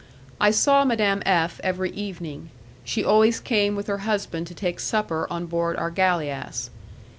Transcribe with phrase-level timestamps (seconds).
[0.39, 2.49] I saw Madame F every evening;
[2.83, 6.71] she always came with her husband to take supper on board our galeass.